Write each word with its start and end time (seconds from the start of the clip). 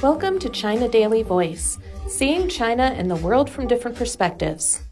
Welcome 0.00 0.38
to 0.38 0.48
China 0.48 0.88
Daily 0.88 1.24
Voice, 1.24 1.76
seeing 2.06 2.48
China 2.48 2.84
and 2.84 3.10
the 3.10 3.16
world 3.16 3.50
from 3.50 3.66
different 3.66 3.96
perspectives. 3.96 4.82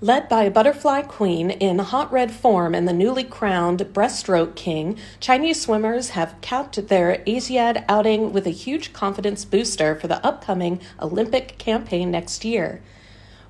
Led 0.00 0.28
by 0.28 0.42
a 0.42 0.50
butterfly 0.50 1.02
queen 1.02 1.52
in 1.52 1.78
hot 1.78 2.10
red 2.10 2.32
form 2.32 2.74
and 2.74 2.88
the 2.88 2.92
newly 2.92 3.22
crowned 3.22 3.78
breaststroke 3.92 4.56
king, 4.56 4.98
Chinese 5.20 5.60
swimmers 5.60 6.10
have 6.10 6.34
capped 6.40 6.88
their 6.88 7.22
Asiad 7.24 7.84
outing 7.88 8.32
with 8.32 8.48
a 8.48 8.50
huge 8.50 8.92
confidence 8.92 9.44
booster 9.44 9.94
for 9.94 10.08
the 10.08 10.26
upcoming 10.26 10.80
Olympic 11.00 11.56
campaign 11.58 12.10
next 12.10 12.44
year. 12.44 12.82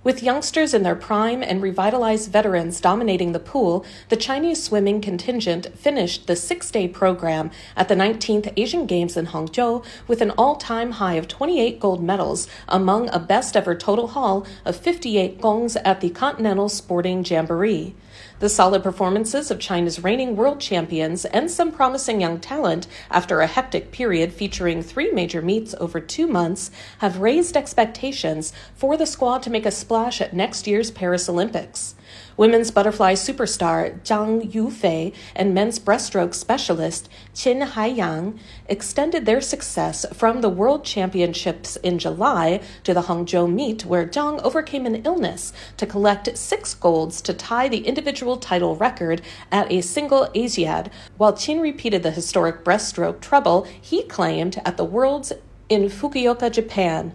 With 0.06 0.22
youngsters 0.22 0.72
in 0.72 0.84
their 0.84 0.94
prime 0.94 1.42
and 1.42 1.60
revitalized 1.60 2.30
veterans 2.30 2.80
dominating 2.80 3.32
the 3.32 3.40
pool, 3.40 3.84
the 4.08 4.14
Chinese 4.14 4.62
swimming 4.62 5.00
contingent 5.00 5.76
finished 5.76 6.28
the 6.28 6.36
six 6.36 6.70
day 6.70 6.86
program 6.86 7.50
at 7.74 7.88
the 7.88 7.96
19th 7.96 8.52
Asian 8.56 8.86
Games 8.86 9.16
in 9.16 9.26
Hangzhou 9.26 9.84
with 10.06 10.22
an 10.22 10.30
all 10.38 10.54
time 10.54 10.92
high 10.92 11.14
of 11.14 11.26
28 11.26 11.80
gold 11.80 12.04
medals 12.04 12.46
among 12.68 13.08
a 13.08 13.18
best 13.18 13.56
ever 13.56 13.74
total 13.74 14.06
haul 14.06 14.46
of 14.64 14.76
58 14.76 15.40
gongs 15.40 15.74
at 15.74 16.00
the 16.00 16.10
Continental 16.10 16.68
Sporting 16.68 17.24
Jamboree. 17.24 17.96
The 18.38 18.48
solid 18.48 18.82
performances 18.82 19.50
of 19.50 19.58
China's 19.58 20.02
reigning 20.02 20.36
world 20.36 20.60
champions 20.60 21.24
and 21.24 21.50
some 21.50 21.72
promising 21.72 22.20
young 22.20 22.38
talent 22.38 22.86
after 23.10 23.40
a 23.40 23.46
hectic 23.46 23.92
period 23.92 24.32
featuring 24.32 24.82
three 24.82 25.10
major 25.10 25.40
meets 25.42 25.74
over 25.80 26.00
two 26.00 26.26
months 26.26 26.70
have 26.98 27.20
raised 27.20 27.56
expectations 27.56 28.52
for 28.74 28.96
the 28.96 29.06
squad 29.06 29.42
to 29.42 29.50
make 29.50 29.66
a 29.66 29.70
splash 29.70 30.20
at 30.20 30.34
next 30.34 30.66
year's 30.66 30.90
Paris 30.90 31.28
Olympics. 31.28 31.94
Women's 32.36 32.70
butterfly 32.70 33.14
superstar 33.14 33.98
Zhang 34.00 34.52
Yufei 34.52 35.14
and 35.34 35.54
men's 35.54 35.78
breaststroke 35.78 36.34
specialist 36.34 37.08
Qin 37.34 37.66
Haiyang 37.66 38.38
extended 38.68 39.24
their 39.24 39.40
success 39.40 40.04
from 40.12 40.42
the 40.42 40.50
World 40.50 40.84
Championships 40.84 41.76
in 41.76 41.98
July 41.98 42.60
to 42.84 42.92
the 42.92 43.02
Hangzhou 43.02 43.50
meet, 43.50 43.86
where 43.86 44.06
Zhang 44.06 44.42
overcame 44.42 44.84
an 44.84 44.96
illness 45.06 45.54
to 45.78 45.86
collect 45.86 46.36
six 46.36 46.74
golds 46.74 47.22
to 47.22 47.32
tie 47.32 47.68
the 47.68 47.86
individual 47.86 48.36
title 48.36 48.76
record 48.76 49.22
at 49.50 49.72
a 49.72 49.80
single 49.80 50.26
Asiad, 50.34 50.90
while 51.16 51.32
Qin 51.32 51.62
repeated 51.62 52.02
the 52.02 52.10
historic 52.10 52.62
breaststroke 52.64 53.22
treble 53.22 53.66
he 53.80 54.02
claimed 54.02 54.60
at 54.62 54.76
the 54.76 54.84
Worlds 54.84 55.32
in 55.70 55.84
Fukuoka, 55.84 56.52
Japan. 56.52 57.14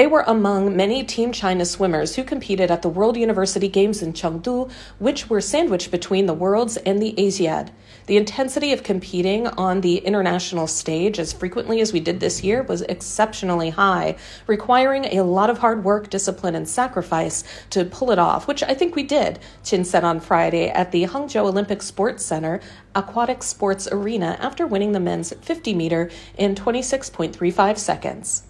They 0.00 0.06
were 0.06 0.24
among 0.26 0.74
many 0.74 1.04
Team 1.04 1.30
China 1.30 1.66
swimmers 1.66 2.16
who 2.16 2.24
competed 2.24 2.70
at 2.70 2.80
the 2.80 2.88
World 2.88 3.18
University 3.18 3.68
Games 3.68 4.00
in 4.00 4.14
Chengdu, 4.14 4.70
which 4.98 5.28
were 5.28 5.42
sandwiched 5.42 5.90
between 5.90 6.24
the 6.24 6.32
Worlds 6.32 6.78
and 6.78 7.02
the 7.02 7.12
Asiad. 7.18 7.68
The 8.06 8.16
intensity 8.16 8.72
of 8.72 8.82
competing 8.82 9.46
on 9.46 9.82
the 9.82 9.98
international 9.98 10.68
stage 10.68 11.18
as 11.18 11.34
frequently 11.34 11.82
as 11.82 11.92
we 11.92 12.00
did 12.00 12.18
this 12.18 12.42
year 12.42 12.62
was 12.62 12.80
exceptionally 12.80 13.68
high, 13.68 14.16
requiring 14.46 15.04
a 15.04 15.22
lot 15.22 15.50
of 15.50 15.58
hard 15.58 15.84
work, 15.84 16.08
discipline, 16.08 16.54
and 16.54 16.66
sacrifice 16.66 17.44
to 17.68 17.84
pull 17.84 18.10
it 18.10 18.18
off, 18.18 18.48
which 18.48 18.62
I 18.62 18.72
think 18.72 18.96
we 18.96 19.02
did, 19.02 19.38
Qin 19.64 19.84
said 19.84 20.02
on 20.02 20.18
Friday 20.20 20.70
at 20.70 20.92
the 20.92 21.08
Hangzhou 21.08 21.44
Olympic 21.44 21.82
Sports 21.82 22.24
Center 22.24 22.62
Aquatic 22.94 23.42
Sports 23.42 23.86
Arena 23.92 24.38
after 24.40 24.66
winning 24.66 24.92
the 24.92 24.98
men's 24.98 25.34
50 25.42 25.74
meter 25.74 26.10
in 26.38 26.54
26.35 26.54 27.76
seconds. 27.76 28.44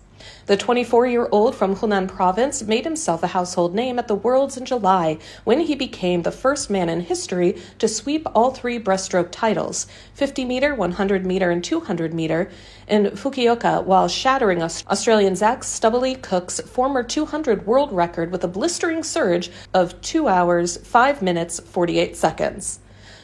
The 0.46 0.56
24 0.56 1.06
year 1.06 1.28
old 1.30 1.54
from 1.54 1.76
Hunan 1.76 2.08
province 2.08 2.62
made 2.62 2.84
himself 2.84 3.22
a 3.22 3.28
household 3.28 3.74
name 3.74 3.98
at 3.98 4.08
the 4.08 4.14
Worlds 4.14 4.56
in 4.56 4.64
July 4.64 5.18
when 5.44 5.60
he 5.60 5.74
became 5.74 6.22
the 6.22 6.32
first 6.32 6.70
man 6.70 6.88
in 6.88 7.00
history 7.00 7.56
to 7.78 7.86
sweep 7.86 8.26
all 8.34 8.50
three 8.50 8.78
breaststroke 8.78 9.28
titles 9.30 9.86
50 10.14 10.44
meter, 10.44 10.74
100 10.74 11.24
meter, 11.24 11.50
and 11.50 11.62
200 11.62 12.12
meter 12.12 12.50
in 12.88 13.06
Fukuoka 13.06 13.84
while 13.84 14.08
shattering 14.08 14.62
Australian 14.62 15.36
Zac 15.36 15.60
Stubblety 15.60 16.20
Cook's 16.20 16.60
former 16.60 17.02
200 17.02 17.66
world 17.66 17.92
record 17.92 18.32
with 18.32 18.44
a 18.44 18.48
blistering 18.48 19.02
surge 19.02 19.50
of 19.72 20.00
2 20.00 20.28
hours, 20.28 20.76
5 20.76 21.22
minutes, 21.22 21.60
48 21.60 22.16
seconds. 22.16 22.80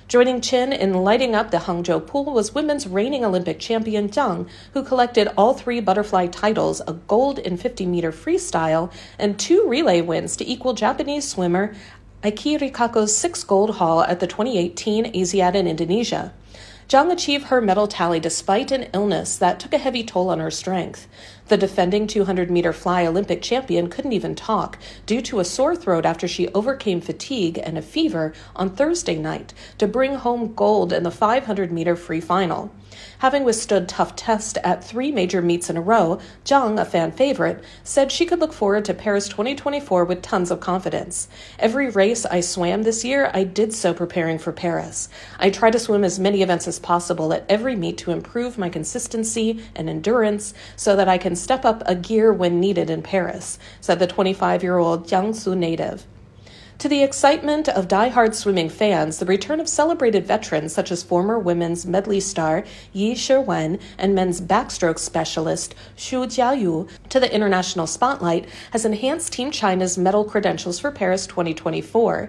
Joining 0.09 0.41
Qin 0.41 0.73
in 0.73 0.95
lighting 0.95 1.35
up 1.35 1.51
the 1.51 1.57
Hangzhou 1.57 2.07
pool 2.07 2.27
was 2.27 2.55
women's 2.55 2.87
reigning 2.87 3.25
Olympic 3.25 3.59
champion 3.59 4.09
Zhang, 4.09 4.47
who 4.73 4.85
collected 4.85 5.29
all 5.37 5.53
three 5.53 5.81
butterfly 5.81 6.29
titles 6.29 6.81
a 6.87 6.93
gold 6.93 7.41
in 7.41 7.57
50 7.57 7.87
meter 7.87 8.13
freestyle 8.13 8.93
and 9.19 9.37
two 9.37 9.67
relay 9.67 10.01
wins 10.01 10.37
to 10.37 10.49
equal 10.49 10.75
Japanese 10.75 11.27
swimmer 11.27 11.75
Ikee 12.23 12.57
Rikako's 12.57 13.17
six 13.17 13.43
gold 13.43 13.79
haul 13.79 14.01
at 14.01 14.21
the 14.21 14.29
2018 14.29 15.13
Asiad 15.13 15.57
in 15.57 15.67
Indonesia. 15.67 16.33
Zhang 16.89 17.11
achieved 17.11 17.47
her 17.47 17.61
medal 17.61 17.89
tally 17.89 18.21
despite 18.21 18.71
an 18.71 18.87
illness 18.95 19.37
that 19.39 19.59
took 19.59 19.73
a 19.73 19.79
heavy 19.79 20.05
toll 20.05 20.29
on 20.29 20.39
her 20.39 20.53
strength. 20.53 21.09
The 21.49 21.57
defending 21.57 22.07
200 22.07 22.49
meter 22.49 22.73
fly 22.73 23.05
Olympic 23.05 23.43
champion 23.43 23.91
couldn't 23.91 24.13
even 24.13 24.37
talk 24.37 24.79
due 25.05 25.21
to 25.23 25.41
a 25.41 25.45
sore 25.45 25.75
throat 25.75 26.07
after 26.07 26.29
she 26.29 26.47
overcame 26.51 27.01
fatigue 27.01 27.59
and 27.61 27.77
a 27.77 27.83
fever 27.83 28.33
on 28.55 28.71
Thursday 28.71 29.17
night 29.17 29.53
to 29.79 29.89
bring 29.89 30.15
home 30.15 30.55
gold 30.55 30.93
in 30.93 31.03
the 31.03 31.11
500 31.11 31.73
meter 31.73 31.97
free 31.97 32.21
final. 32.21 32.71
Having 33.19 33.45
withstood 33.45 33.89
tough 33.89 34.17
tests 34.17 34.59
at 34.63 34.85
three 34.85 35.11
major 35.11 35.43
meets 35.43 35.71
in 35.71 35.77
a 35.77 35.81
row, 35.81 36.19
Zhang, 36.45 36.81
a 36.81 36.85
fan 36.85 37.13
favorite, 37.13 37.63
said 37.85 38.11
she 38.11 38.27
could 38.27 38.41
look 38.41 38.53
forward 38.53 38.85
to 38.85 38.95
Paris 38.95 39.29
2024 39.29 40.05
with 40.05 40.23
tons 40.23 40.51
of 40.51 40.61
confidence. 40.61 41.29
Every 41.59 41.89
race 41.89 42.27
I 42.27 42.41
swam 42.41 42.83
this 42.83 43.05
year, 43.05 43.31
I 43.33 43.45
did 43.45 43.75
so 43.75 43.95
preparing 43.95 44.39
for 44.39 44.53
Paris. 44.53 45.09
I 45.39 45.51
try 45.51 45.71
to 45.71 45.79
swim 45.79 46.05
as 46.05 46.19
many 46.19 46.43
events 46.43 46.67
as 46.67 46.79
possible 46.79 47.33
at 47.33 47.45
every 47.49 47.77
meet 47.77 47.99
to 47.99 48.11
improve 48.11 48.59
my 48.59 48.69
consistency 48.69 49.63
and 49.75 49.89
endurance 49.89 50.55
so 50.77 50.97
that 50.97 51.09
I 51.09 51.19
can 51.19 51.37
step 51.37 51.65
up 51.65 51.83
a 51.87 51.95
gear 51.95 52.33
when 52.33 52.61
needed 52.61 52.91
in 52.91 53.03
Paris, 53.03 53.59
said 53.81 53.99
the 53.99 54.07
25 54.07 54.63
year 54.63 54.79
old 54.79 55.07
Jiangsu 55.07 55.57
native. 55.57 56.07
To 56.81 56.91
the 56.91 57.03
excitement 57.03 57.71
of 57.71 57.89
die-hard 57.89 58.35
swimming 58.35 58.69
fans, 58.69 59.19
the 59.19 59.25
return 59.25 59.61
of 59.61 59.69
celebrated 59.69 60.27
veterans 60.27 60.75
such 60.75 60.93
as 60.93 61.03
former 61.03 61.39
women's 61.39 61.87
medley 61.87 62.21
star 62.21 62.65
Ye 62.93 63.15
Shiwen 63.15 63.81
and 63.97 64.15
men's 64.15 64.43
backstroke 64.43 64.99
specialist 64.99 65.75
Xu 65.97 66.27
Jiayu 66.27 66.87
to 67.09 67.19
the 67.19 67.35
international 67.35 67.87
spotlight 67.87 68.47
has 68.73 68.85
enhanced 68.85 69.33
Team 69.33 69.51
China's 69.51 69.97
medal 69.97 70.23
credentials 70.27 70.79
for 70.79 70.91
Paris 70.91 71.27
2024. 71.27 72.29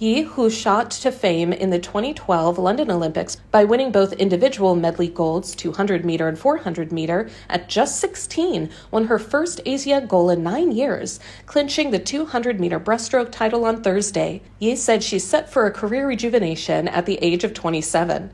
Ye, 0.00 0.22
who 0.22 0.48
shot 0.48 0.90
to 0.92 1.12
fame 1.12 1.52
in 1.52 1.68
the 1.68 1.78
2012 1.78 2.56
London 2.56 2.90
Olympics 2.90 3.36
by 3.50 3.64
winning 3.64 3.92
both 3.92 4.14
individual 4.14 4.74
medley 4.74 5.08
golds, 5.08 5.54
200 5.54 6.06
meter 6.06 6.26
and 6.26 6.38
400 6.38 6.90
meter, 6.90 7.28
at 7.50 7.68
just 7.68 8.00
16, 8.00 8.70
won 8.90 9.08
her 9.08 9.18
first 9.18 9.60
Asia 9.66 10.00
goal 10.00 10.30
in 10.30 10.42
nine 10.42 10.72
years, 10.72 11.20
clinching 11.44 11.90
the 11.90 11.98
200 11.98 12.58
meter 12.58 12.80
breaststroke 12.80 13.30
title 13.30 13.66
on 13.66 13.82
Thursday. 13.82 14.40
Ye 14.58 14.74
said 14.74 15.02
she's 15.02 15.26
set 15.26 15.52
for 15.52 15.66
a 15.66 15.70
career 15.70 16.06
rejuvenation 16.06 16.88
at 16.88 17.04
the 17.04 17.18
age 17.20 17.44
of 17.44 17.52
27. 17.52 18.30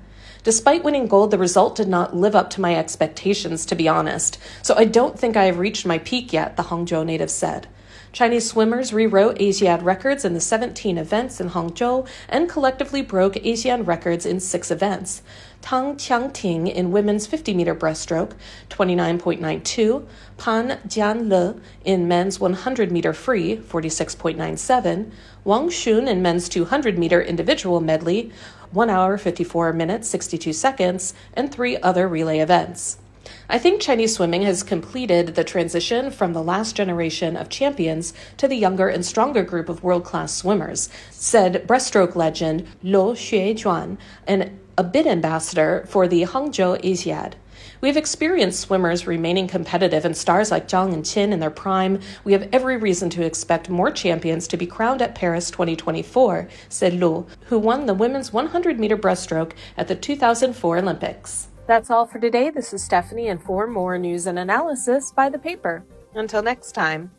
Despite 0.47 0.85
winning 0.85 1.09
gold, 1.09 1.33
the 1.33 1.39
result 1.39 1.75
did 1.75 1.89
not 1.89 2.15
live 2.15 2.37
up 2.37 2.51
to 2.51 2.61
my 2.61 2.77
expectations, 2.77 3.67
to 3.67 3.75
be 3.75 3.89
honest. 3.89 4.39
So 4.63 4.77
I 4.77 4.85
don't 4.85 5.19
think 5.19 5.37
I 5.37 5.47
have 5.47 5.59
reached 5.59 5.85
my 5.85 5.99
peak 5.99 6.33
yet, 6.33 6.57
the 6.57 6.63
Hangzhou 6.63 7.05
native 7.05 7.33
said. 7.33 7.67
Chinese 8.13 8.49
swimmers 8.49 8.93
rewrote 8.93 9.41
Asiad 9.41 9.83
records 9.83 10.25
in 10.25 10.35
the 10.35 10.41
17 10.41 10.99
events 10.99 11.41
in 11.41 11.51
Hangzhou 11.51 12.07
and 12.29 12.49
collectively 12.49 13.03
broke 13.03 13.45
Asian 13.45 13.85
records 13.85 14.25
in 14.25 14.39
six 14.39 14.71
events. 14.71 15.21
Tang 15.63 15.97
Qianting 15.97 16.73
in 16.73 16.93
women's 16.93 17.27
50 17.27 17.53
meter 17.53 17.75
breaststroke, 17.75 18.35
29.92, 18.71 20.07
Pan 20.39 20.79
Jianle 20.87 21.61
in 21.85 22.07
men's 22.07 22.39
100 22.39 22.93
meter 22.93 23.13
free, 23.13 23.57
46.97, 23.57 25.11
Wang 25.47 25.71
Shun 25.71 26.09
in 26.09 26.23
men's 26.23 26.49
200 26.49 26.99
meter 26.99 27.23
individual 27.23 27.81
medley, 27.81 28.33
1 28.73 28.91
hour 28.91 29.17
54 29.17 29.73
minutes 29.73 30.09
62 30.09 30.53
seconds, 30.53 31.15
and 31.35 31.53
three 31.53 31.77
other 31.77 32.09
relay 32.09 32.41
events. 32.41 32.99
I 33.49 33.61
think 33.61 33.81
Chinese 33.81 34.17
swimming 34.17 34.43
has 34.43 34.65
completed 34.65 35.37
the 35.37 35.45
transition 35.45 36.11
from 36.11 36.33
the 36.33 36.43
last 36.43 36.75
generation 36.75 37.37
of 37.37 37.49
champions 37.49 38.13
to 38.39 38.49
the 38.49 38.57
younger 38.57 38.89
and 38.89 39.07
stronger 39.07 39.45
group 39.45 39.69
of 39.69 39.85
world 39.85 40.03
class 40.03 40.35
swimmers, 40.35 40.89
said 41.13 41.65
breaststroke 41.69 42.17
legend 42.17 42.67
Luo 42.83 43.15
Xuejuan, 43.15 43.99
and 44.27 44.59
a 44.79 44.85
bid 44.85 45.07
ambassador 45.07 45.85
for 45.89 46.07
the 46.07 46.23
Hangzhou 46.23 46.81
Asiad. 46.83 47.35
We've 47.81 47.97
experienced 47.97 48.61
swimmers 48.61 49.07
remaining 49.07 49.49
competitive 49.49 50.05
and 50.05 50.17
stars 50.17 50.51
like 50.51 50.69
Zhang 50.69 50.93
and 50.93 51.03
Qin 51.03 51.33
in 51.33 51.41
their 51.41 51.51
prime. 51.51 52.01
We 52.25 52.33
have 52.33 52.49
every 52.53 52.77
reason 52.77 53.09
to 53.11 53.25
expect 53.25 53.71
more 53.71 53.91
champions 53.91 54.47
to 54.49 54.57
be 54.57 54.67
crowned 54.67 55.01
at 55.01 55.15
Paris 55.15 55.51
2024, 55.51 56.49
said 56.69 56.95
Luo, 56.95 57.27
who 57.47 57.59
won 57.59 57.87
the 57.87 57.95
women's 57.95 58.33
100 58.33 58.79
meter 58.79 58.97
breaststroke 58.97 59.53
at 59.77 59.89
the 59.89 59.97
2004 59.97 60.79
Olympics. 60.79 61.49
That's 61.67 61.91
all 61.91 62.07
for 62.07 62.19
today. 62.19 62.51
This 62.51 62.73
is 62.73 62.83
Stephanie, 62.83 63.29
and 63.29 63.43
for 63.43 63.67
more 63.67 63.99
news 63.99 64.27
and 64.27 64.39
analysis, 64.39 65.11
by 65.11 65.29
the 65.29 65.39
paper. 65.39 65.85
Until 66.15 66.43
next 66.43 66.73
time. 66.73 67.11